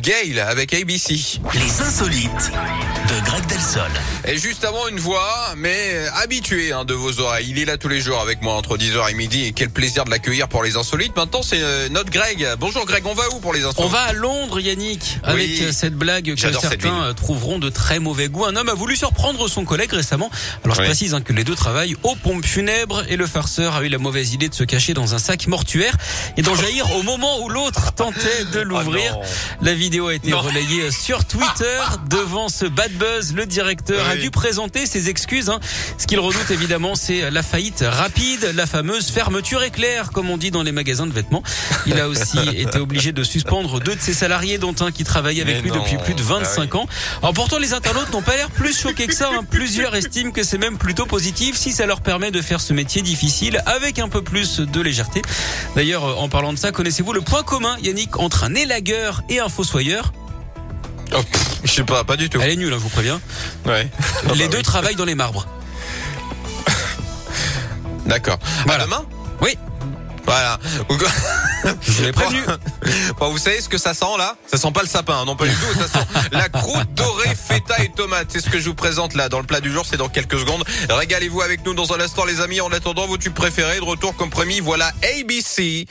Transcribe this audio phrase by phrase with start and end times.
[0.00, 1.14] Gale avec ABC.
[1.54, 2.50] Les insolites
[3.08, 3.82] de Greg Delsol.
[4.26, 7.48] Et juste avant une voix, mais habituée hein, de vos oreilles.
[7.50, 10.04] Il est là tous les jours avec moi entre 10h et midi et quel plaisir
[10.04, 11.14] de l'accueillir pour les insolites.
[11.16, 12.46] Maintenant c'est euh, notre Greg.
[12.58, 13.80] Bonjour Greg, on va où pour les insolites?
[13.80, 15.68] On va à Londres Yannick avec Oui.
[15.72, 18.46] cette blague que certains euh, trouveront de très mauvais goût.
[18.46, 20.30] Un homme a voulu surprendre son collègue récemment.
[20.64, 20.86] Alors je Oui.
[20.86, 23.98] précise hein, que les deux travaillent aux pompes funèbres et le farceur a eu la
[23.98, 25.94] mauvaise idée de se cacher dans un sac mortuaire
[26.38, 29.16] et d'en jaillir au moment où l'autre tentait de l'ouvrir.
[29.18, 29.66] Oh non.
[29.66, 30.40] La vidéo a été Non.
[30.40, 31.78] relayée sur Twitter.
[32.08, 35.48] Devant ce bad buzz, le directeur a dû présenter ses excuses.
[35.50, 35.58] hein.
[35.98, 40.50] Ce qu'il redoute évidemment, c'est la faillite rapide, la fameuse fermeture éclair, comme on dit
[40.50, 41.42] dans les magasins de vêtements.
[41.86, 45.40] Il a aussi été obligé de suspendre deux de ses salariés, dont un qui travaille
[45.40, 45.82] avec Mais lui non.
[45.82, 46.80] depuis plus de 25 Ah oui.
[46.80, 46.86] ans.
[47.22, 49.30] Alors pourtant, les internautes n'ont pas l'air plus choqués que ça.
[49.34, 49.44] hein.
[49.50, 53.02] Plusieurs estiment que c'est même plutôt positif si ça leur permet de faire ce métier
[53.02, 55.22] difficile avec un peu plus de légèreté.
[55.74, 59.40] D'ailleurs, euh, en parlant de ça, connaissez-vous le point commun, Yannick, entre un élagueur et
[59.40, 59.48] un
[61.12, 62.40] Oh, pff, je sais pas, pas du tout.
[62.40, 63.20] Elle est nulle, hein, je vous préviens.
[63.66, 63.88] Ouais.
[64.34, 64.62] Les bah deux oui.
[64.62, 65.46] travaillent dans les marbres.
[68.06, 68.38] D'accord.
[68.66, 68.82] Voilà.
[68.82, 69.04] À demain
[69.40, 69.56] Oui,
[70.24, 70.58] Voilà.
[71.82, 72.40] je vous l'ai prévenu.
[73.18, 74.36] Bon, vous savez ce que ça sent là?
[74.46, 75.78] Ça sent pas le sapin, hein, non pas du tout.
[75.78, 78.28] Ça sent la croûte dorée, feta et tomate.
[78.30, 79.84] C'est ce que je vous présente là dans le plat du jour.
[79.88, 80.64] C'est dans quelques secondes.
[80.88, 82.62] Régalez-vous avec nous dans un instant, les amis.
[82.62, 84.60] En attendant vos tubes préférés, de retour comme promis.
[84.60, 85.86] Voilà ABC.